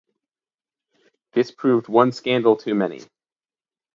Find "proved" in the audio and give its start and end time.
1.51-1.87